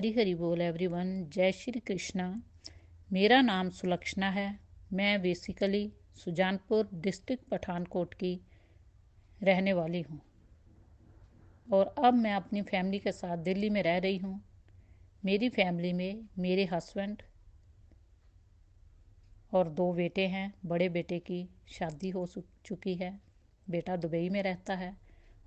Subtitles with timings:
[0.00, 2.42] हरी हरी बोल एवरीवन जय श्री कृष्णा।
[3.12, 4.60] मेरा नाम सुलक्षणा है।
[4.92, 8.40] मैं बेसिकली सुजानपुर डिस्ट्रिक्ट पठानकोट की
[9.42, 10.20] रहने वाली हूँ।
[11.72, 14.44] और अब मैं अपनी फैमिली के साथ दिल्ली में रह रही हूँ।
[15.24, 17.22] मेरी फैमिली में मेरे हस्बैंड
[19.52, 22.26] और दो बेटे हैं। बड़े बेटे की शादी हो
[22.64, 23.20] चुकी है।
[23.70, 24.96] बेटा दुबई में रहता है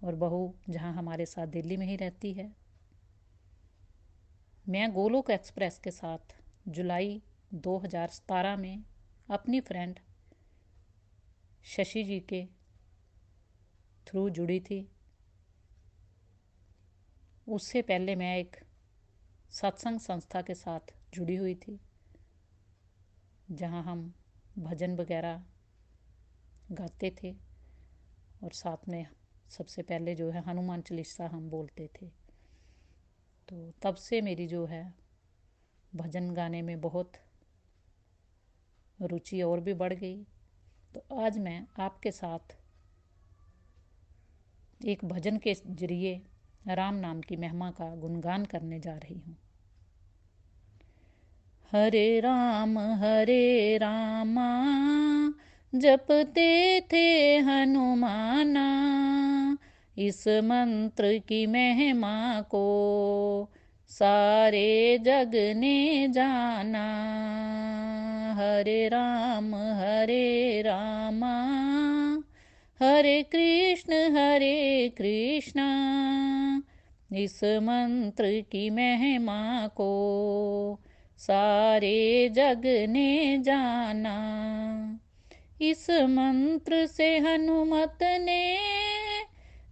[0.03, 2.62] और बहू जहाँ हमारे साथ दिल्ली में ही रहती है।
[4.65, 6.33] मैं गोलोक एक्सप्रेस के साथ
[6.67, 7.21] जुलाई
[7.53, 8.83] 2017 में
[9.29, 9.99] अपनी फ्रेंड
[11.65, 12.45] शशि जी के
[14.07, 14.79] थ्रू जुड़ी थी।
[17.47, 18.55] उससे पहले मैं एक
[19.51, 21.79] सत्संग संस्था के साथ जुड़ी हुई थी,
[23.51, 24.13] जहाँ हम
[24.59, 25.43] भजन वगैरह
[26.71, 27.35] गाते थे
[28.43, 29.05] और साथ में
[29.49, 32.22] सबसे पहले जो है हनुमान चालीसा हम बोलते थे।
[33.49, 34.93] तो तब से मेरी जो है
[35.95, 37.11] भजन गाने में बहुत
[39.01, 40.23] रुचि और भी बढ़ गई।
[40.95, 42.55] तो आज मैं आपके साथ
[44.85, 46.21] एक भजन के ज़रिए
[46.67, 49.37] राम नाम की महिमा का गुणगान करने जा रही हूँ।
[51.71, 54.49] हरे राम, हरे रामा,
[55.75, 58.67] जपते थे हनुमाना
[59.97, 63.49] इस मंत्र की महिमा को
[63.87, 67.13] सारे जग ने जाना।
[68.33, 71.43] हरे राम, हरे रामा,
[72.81, 75.69] हरे कृष्ण, हरे कृष्णा।
[77.15, 79.91] इस मंत्र की महिमा को
[81.17, 84.19] सारे जग ने जाना।
[85.61, 88.57] इस मंत्र से हनुमत ने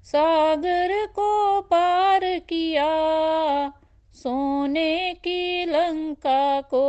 [0.03, 2.87] सागर को पार किया,
[4.13, 6.83] सोने की लंका को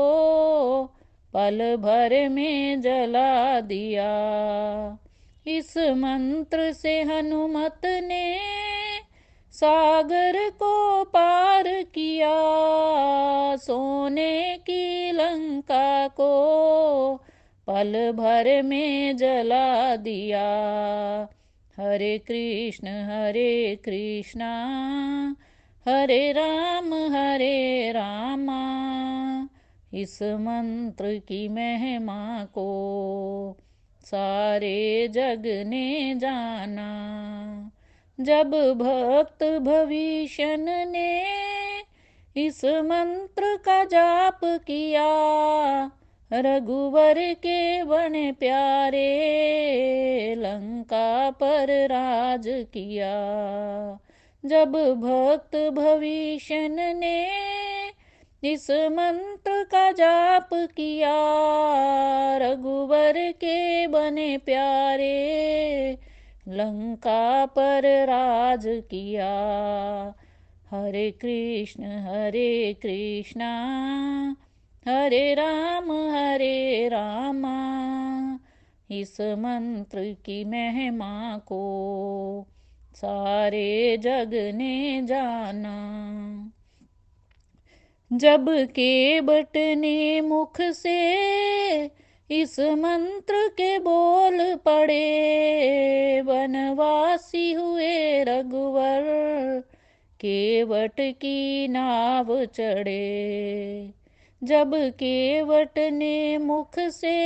[1.35, 4.13] पल भर में जला दिया।
[5.47, 8.39] इस मंत्र से हनुमत ने
[9.53, 12.35] सागर को पार किया,
[13.57, 16.33] सोने की लंका को
[17.67, 20.49] पल भर में जला दिया।
[21.81, 24.53] हरे कृष्ण, हरे कृष्णा।
[25.89, 28.63] हरे राम, हरे रामा।
[29.95, 33.57] इस मंत्र की महिमा को
[34.01, 36.89] सारे जग ने जाना।
[38.21, 41.25] जब भक्त भविष्यन ने
[42.37, 45.11] इस मंत्र का जाप किया
[46.35, 49.05] रघुवर के बन प्यारे,
[50.39, 53.13] लंका पर राज किया।
[54.47, 57.29] जब भक्त भविष्यन ने
[58.45, 61.13] इस मंत्र का जाप किया,
[62.39, 65.99] रघुवर के बने प्यारे,
[66.49, 69.35] लंका पर राज किया।
[70.71, 73.51] हरे कृष्ण, हरे कृष्णा
[74.89, 77.57] हरे राम, हरे रामा,
[78.91, 81.63] इस मंत्र की महिमा को
[82.95, 85.77] सारे जग ने जाना।
[88.13, 90.99] जब के बट ने मुख से
[92.31, 99.03] इस मंत्र के बोल पड़े, वनवासी हुए रघुवर
[100.21, 104.02] केवट की नाव चढ़े।
[104.45, 107.17] जब केवट ने मुख से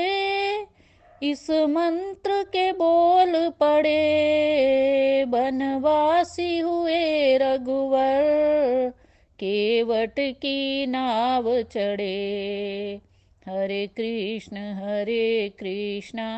[1.23, 8.93] इस मंत्र के बोल पड़े बनवासी हुए रघुवर
[9.39, 13.01] केवट की नाव चढ़े।
[13.49, 16.29] हरे कृष्ण, हरे कृष्णा,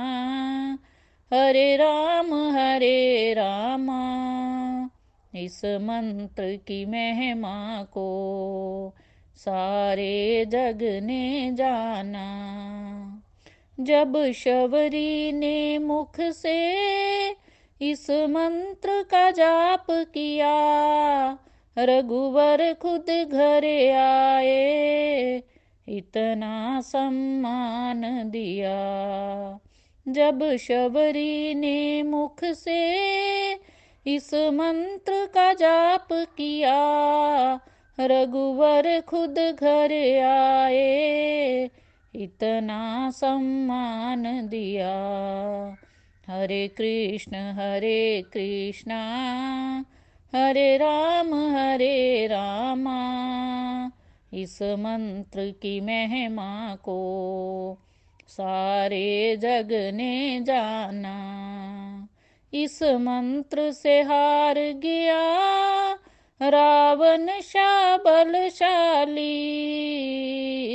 [1.33, 4.03] हरे राम, हरे रामा,
[5.35, 8.09] इस मंत्र की महिमा को
[9.39, 12.25] सारे जग ने जाना।
[13.81, 16.59] जब शबरी ने मुख से
[17.83, 20.55] इस मंत्र का जाप किया,
[21.79, 23.65] रघुवर खुद घर
[23.97, 25.43] आए,
[25.89, 28.79] इतना सम्मान दिया।
[30.09, 32.81] जब शबरी ने मुख से
[34.07, 36.79] इस मंत्र का जाप किया
[38.01, 39.93] रघुवर खुद घर
[40.23, 41.71] आए,
[42.15, 44.95] इतना सम्मान दिया।
[46.29, 49.01] हरे कृष्ण, हरे कृष्णा,
[50.35, 52.99] हरे राम, हरे रामा,
[54.33, 56.99] इस मंत्र की महिमा को
[58.29, 61.15] सारे जग ने जाना।
[62.53, 65.39] इस मंत्र से हार गया
[66.43, 69.33] रावण शाह बलशाली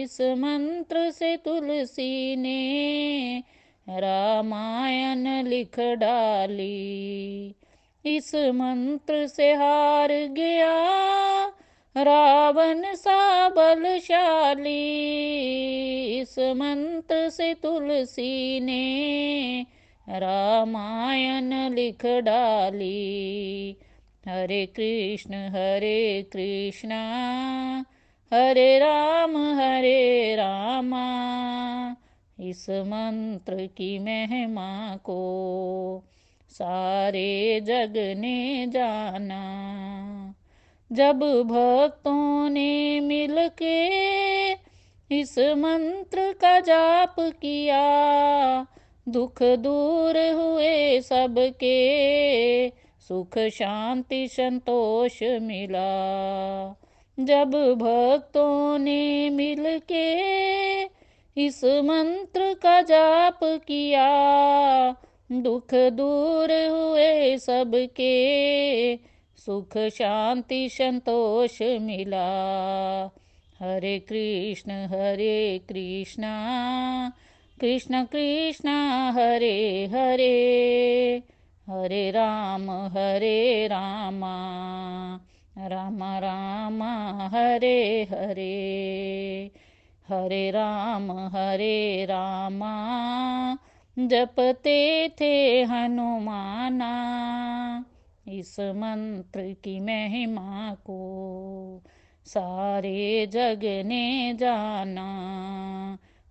[0.01, 3.43] इस मंत्र से तुलसी ने
[3.89, 7.55] रामायण लिख डाली।
[8.05, 10.73] इस मंत्र से हार गया
[11.97, 14.79] रावण सा बलशाली
[16.19, 18.85] इस मंत्र से तुलसी ने
[20.09, 23.75] रामायण लिख डाली।
[24.27, 27.01] हरे कृष्ण, हरे कृष्णा,
[28.33, 31.03] हरे राम, हरे रामा।
[32.39, 36.03] इस मंत्र की महिमा को
[36.49, 39.39] सारे जग ने जाना।
[40.91, 44.51] जब भक्तों ने मिलके
[45.19, 47.83] इस मंत्र का जाप किया,
[49.07, 55.93] दुख दूर हुए सबके। सुख शांति संतोष मिला।
[57.19, 60.13] जब भक्तों ने मिलके
[61.37, 64.07] इस मंत्र का जाप किया,
[65.31, 68.95] दुख दूर हुए सबके,
[69.37, 72.29] सुख शांति संतोष मिला।
[73.59, 76.35] हरे कृष्ण, हरे कृष्णा,
[77.61, 78.69] कृष्ण कृष्ण,
[79.11, 81.23] हरे हरे।
[81.69, 84.35] हरे राम, हरे रामा।
[85.57, 86.83] राम राम,
[87.35, 89.51] हरे हरे।
[90.07, 92.73] हरे राम, हरे रामा।
[93.99, 96.93] जपते थे हनुमाना।
[98.27, 101.83] इस मंत्र की महिमा को
[102.25, 105.09] सारे जग ने जाना।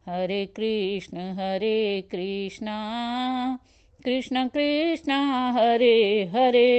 [0.06, 2.78] हरे कृष्ण, हरे कृष्णा।
[4.04, 5.12] कृष्ण कृष्ण
[5.52, 6.70] हरे हरे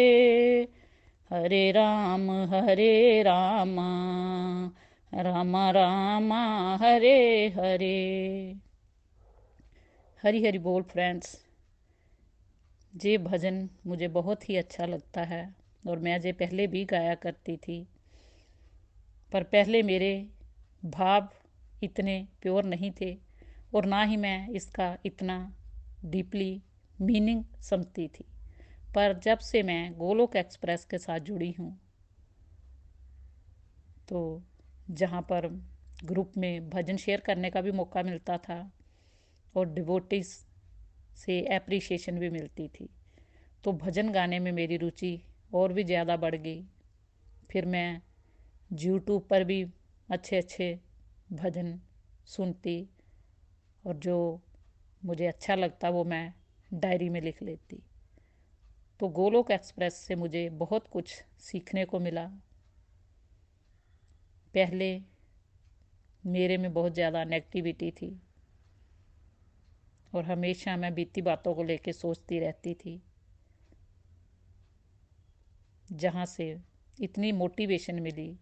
[1.32, 3.80] हरे राम हरे राम
[5.14, 6.34] राम राम,
[6.82, 8.56] हरे हरे।
[10.24, 11.46] हरी हरी बोल फ्रेंड्स।
[13.06, 15.56] ये भजन मुझे बहुत ही अच्छा लगता है
[15.88, 17.88] और मैं जे पहले भी गाया करती थी।
[19.34, 20.14] पर पहले मेरे
[20.86, 21.30] भाव
[21.84, 23.18] इतने प्योर नहीं थे
[23.76, 25.40] और ना ही मैं इसका इतना
[26.06, 26.62] डीपली
[27.00, 28.26] मीनिंग समझती थी।
[28.96, 31.78] पर जब से मैं गोलोक एक्सप्रेस के साथ जुड़ी हूँ
[34.08, 34.22] तो
[34.92, 35.48] जहाँ पर
[36.04, 38.60] ग्रुप में भजन शेयर करने का भी मौका मिलता था
[39.56, 40.34] और डिवोटिस
[41.18, 42.90] से एप्रिसिएशन भी मिलती थी
[43.64, 45.20] तो भजन गाने में मेरी रुचि
[45.54, 46.64] और भी ज़्यादा बढ़ गई।
[47.52, 48.02] फिर मैं
[48.72, 49.64] यूट्यूब पर भी
[50.10, 50.68] अच्छे अच्छे
[51.34, 51.80] भजन
[52.28, 52.78] सुनती
[53.84, 54.18] और जो
[55.02, 56.34] मुझे अच्छा लगता वो मैं
[56.74, 57.82] डायरी में लिख लेती।
[59.00, 62.26] तो गोलोक एक्सप्रेस से मुझे बहुत कुछ सीखने को मिला।
[64.54, 64.90] पहले
[66.24, 68.16] मेरे में बहुत ज़्यादा नेगेटिविटी थी।
[70.14, 73.02] और हमेशा मैं बीती बातों को लेके सोचती रहती थी,
[75.90, 76.56] जहाँ से
[76.98, 78.36] इतनी मोटिवेशन मिली।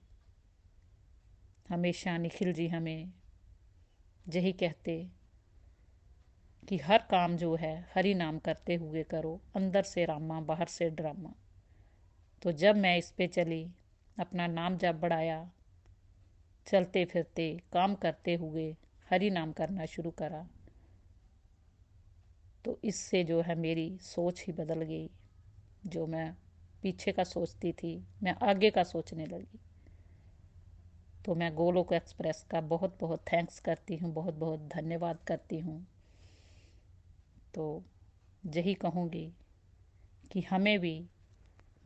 [1.70, 3.12] हमेशा निखिल जी हमें
[4.26, 5.02] यही कहते
[6.68, 10.90] कि हर काम जो है, हरि नाम करते हुए करो, अंदर से रामा, बाहर से
[10.90, 11.34] ड्रामा।
[12.42, 13.72] तो जब मैं इस पे चली,
[14.20, 15.52] अपना नाम जब बढ़ाया,
[16.68, 18.76] चलते फिरते, काम करते हुए
[19.10, 20.48] हरि नाम करना शुरू करा
[22.66, 25.10] तो इससे जो है मेरी सोच ही बदल गई,
[25.86, 26.36] जो मैं
[26.84, 29.60] पीछे का सोचती थी, मैं आगे का सोचने लगी।
[31.26, 35.88] तो मैं गोलोक एक्सप्रेस का बहुत बहुत थैंक्स करती हूँ बहुत बहुत धन्यवाद करती हूँ।
[37.54, 37.84] तो
[38.46, 39.32] यही कहूँगी
[40.32, 41.06] कि हमें भी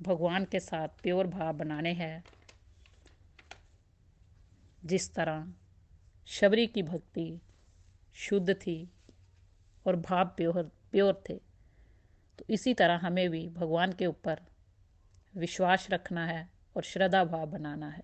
[0.02, 2.24] भगवान के साथ प्योर भाव बनाने हैं।
[4.86, 5.48] जिस तरह
[6.28, 7.42] शबरी की भक्ति
[8.16, 8.78] शुद्ध थी
[9.86, 11.38] और भाव प्योर प्योर थे
[12.40, 14.42] तो इसी तरह हमें भी भगवान के ऊपर
[15.34, 18.04] विश्वास रखना है और श्रद्धा भाव बनाना है।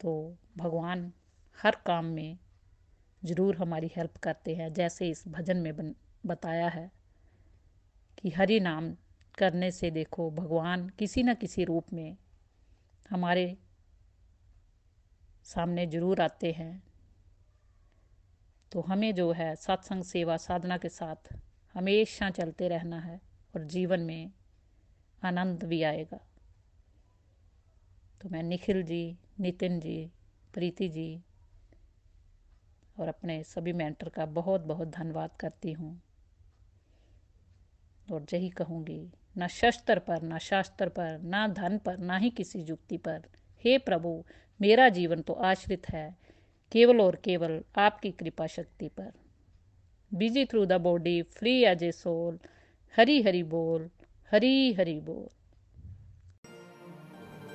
[0.00, 1.12] तो भगवान
[1.62, 2.38] हर काम में
[3.24, 5.94] ज़रूर हमारी हेल्प करते हैं जैसे इस भजन में बन,
[6.26, 6.90] बताया है
[8.18, 8.94] कि हरि नाम
[9.38, 12.16] करने से देखो भगवान किसी न किसी रूप में
[13.10, 13.56] हमारे
[15.44, 16.82] सामने ज़रूर आते हैं।
[18.72, 21.32] तो हमें जो है सत्संग सेवा साधना के साथ
[21.74, 23.20] हमेशा चलते रहना है
[23.54, 24.30] और जीवन में
[25.22, 26.20] आनंद भी आएगा।
[28.20, 30.10] तो मैं निखिल जी नितिन जी
[30.54, 31.22] प्रीति जी
[33.02, 36.00] और अपने सभी मेंटर का बहुत बहुत धन्यवाद करती हूँ।
[38.12, 42.62] और यही कहूँगी, न शस्त्र पर, न शास्त्र पर, न धन पर, ना ही किसी
[42.62, 43.22] युक्ति पर,
[43.64, 44.24] हे प्रभु,
[44.60, 46.16] मेरा जीवन तो आश्रित है,
[46.72, 49.12] केवल और केवल आपकी कृपा शक्ति पर।
[50.12, 52.38] Busy through the body free as a soul
[52.96, 53.90] Hari Hari बोल
[54.32, 55.28] हरी हरी बोल।